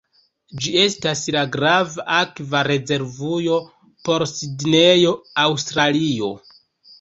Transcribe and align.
Ĝi 0.61 0.71
estas 0.83 1.19
la 1.35 1.43
grava 1.55 2.05
akva 2.19 2.61
rezervujo 2.69 3.59
por 4.09 4.27
Sidnejo, 4.33 5.13
Aŭstralio. 5.45 6.33